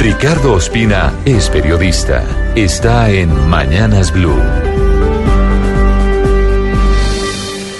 [0.00, 2.24] Ricardo Ospina es periodista.
[2.56, 4.40] Está en Mañanas Blue.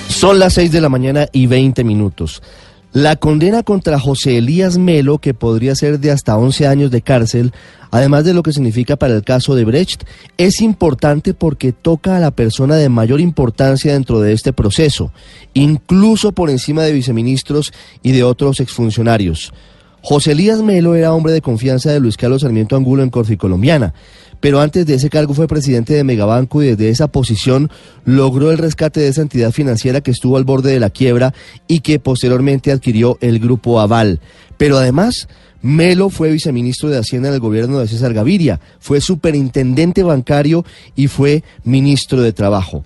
[0.08, 2.42] Son las 6 de la mañana y 20 minutos.
[2.92, 7.54] La condena contra José Elías Melo, que podría ser de hasta 11 años de cárcel,
[7.90, 10.02] además de lo que significa para el caso de Brecht,
[10.36, 15.10] es importante porque toca a la persona de mayor importancia dentro de este proceso,
[15.54, 19.54] incluso por encima de viceministros y de otros exfuncionarios.
[20.02, 23.92] José Elías Melo era hombre de confianza de Luis Carlos Sarmiento Angulo en Colombiana,
[24.40, 27.70] pero antes de ese cargo fue presidente de Megabanco y desde esa posición
[28.06, 31.34] logró el rescate de esa entidad financiera que estuvo al borde de la quiebra
[31.68, 34.20] y que posteriormente adquirió el grupo Aval.
[34.56, 35.28] Pero además,
[35.60, 40.64] Melo fue viceministro de Hacienda del gobierno de César Gaviria, fue superintendente bancario
[40.96, 42.84] y fue ministro de Trabajo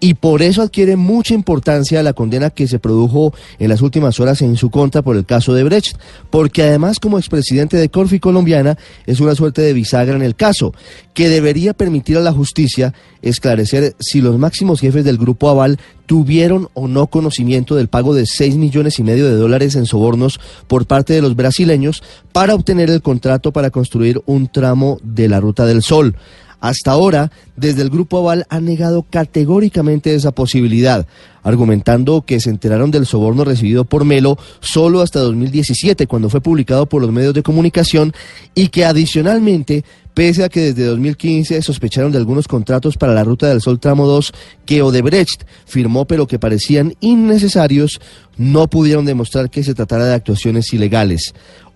[0.00, 4.40] y por eso adquiere mucha importancia la condena que se produjo en las últimas horas
[4.40, 5.98] en su contra por el caso de Brecht,
[6.30, 10.72] porque además como expresidente de Corfi colombiana es una suerte de bisagra en el caso,
[11.12, 16.68] que debería permitir a la justicia esclarecer si los máximos jefes del grupo Aval tuvieron
[16.72, 20.86] o no conocimiento del pago de 6 millones y medio de dólares en sobornos por
[20.86, 25.66] parte de los brasileños para obtener el contrato para construir un tramo de la Ruta
[25.66, 26.16] del Sol.
[26.60, 31.06] Hasta ahora, desde el Grupo Aval han negado categóricamente esa posibilidad,
[31.42, 36.86] argumentando que se enteraron del soborno recibido por Melo solo hasta 2017, cuando fue publicado
[36.86, 38.12] por los medios de comunicación,
[38.54, 43.48] y que adicionalmente, pese a que desde 2015 sospecharon de algunos contratos para la Ruta
[43.48, 44.32] del Sol Tramo 2
[44.66, 48.00] que Odebrecht firmó pero que parecían innecesarios,
[48.36, 51.32] no pudieron demostrar que se tratara de actuaciones ilegales.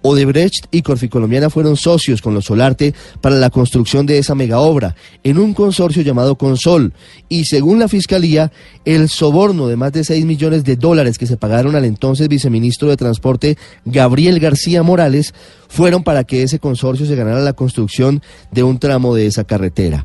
[0.07, 4.95] Odebrecht y Corficolombiana fueron socios con los Solarte para la construcción de esa mega obra
[5.23, 6.93] en un consorcio llamado Consol.
[7.31, 8.53] Y según la Fiscalía,
[8.85, 12.89] el soborno de más de 6 millones de dólares que se pagaron al entonces viceministro
[12.89, 15.33] de Transporte Gabriel García Morales
[15.69, 20.05] fueron para que ese consorcio se ganara la construcción de un tramo de esa carretera.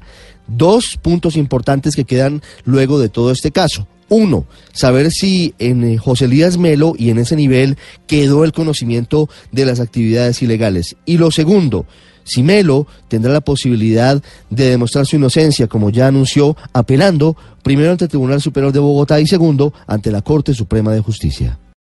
[0.49, 3.87] Dos puntos importantes que quedan luego de todo este caso.
[4.09, 7.77] Uno, saber si en eh, José Elías Melo y en ese nivel
[8.07, 10.95] quedó el conocimiento de las actividades ilegales.
[11.05, 11.85] Y lo segundo,
[12.23, 18.05] si Melo tendrá la posibilidad de demostrar su inocencia, como ya anunció, apelando primero ante
[18.05, 21.59] el Tribunal Superior de Bogotá y segundo ante la Corte Suprema de Justicia.